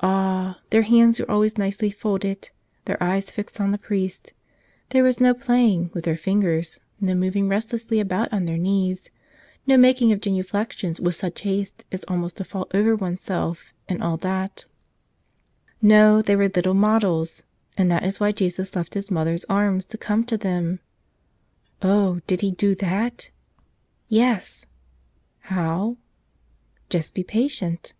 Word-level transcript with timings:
Ah! 0.00 0.58
their 0.70 0.80
hands 0.88 1.20
were 1.20 1.30
always 1.30 1.58
nicely 1.58 1.90
folded, 1.90 2.48
their 2.86 2.96
eyes 3.02 3.30
fixed 3.30 3.60
on 3.60 3.72
the 3.72 3.76
priest; 3.76 4.32
there 4.88 5.04
was 5.04 5.20
no 5.20 5.34
playing 5.34 5.90
with 5.92 6.04
their 6.06 6.16
fingers, 6.16 6.80
no 6.98 7.14
moving 7.14 7.46
restlessly 7.46 8.00
about 8.00 8.32
on 8.32 8.46
their 8.46 8.56
knees, 8.56 9.10
no 9.66 9.76
making 9.76 10.12
of 10.12 10.20
genuflections 10.22 10.98
with 10.98 11.14
such 11.14 11.42
haste 11.42 11.84
as 11.92 12.04
almost 12.04 12.38
to 12.38 12.44
fall 12.44 12.68
over 12.72 12.96
oneself, 12.96 13.74
and 13.86 14.02
all 14.02 14.16
that. 14.16 14.64
No; 15.82 16.22
they 16.22 16.36
were 16.36 16.48
little 16.48 16.72
models! 16.72 17.44
And 17.76 17.90
that 17.90 18.02
is 18.06 18.18
why 18.18 18.32
Jesus 18.32 18.74
left 18.74 18.94
His 18.94 19.10
Mother's 19.10 19.44
arms 19.44 19.84
to 19.88 19.98
come 19.98 20.24
to 20.24 20.38
them. 20.38 20.80
Oh, 21.82 22.20
did 22.26 22.40
He 22.40 22.50
do 22.50 22.74
that? 22.76 23.28
Yes! 24.08 24.64
How? 25.40 25.98
Just 26.88 27.14
be 27.14 27.22
patient. 27.22 27.92